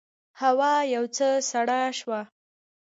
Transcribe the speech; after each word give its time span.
هوا 0.41 0.73
یو 0.95 1.03
څه 1.17 1.27
سړه 1.49 1.79
شوه. 1.99 2.21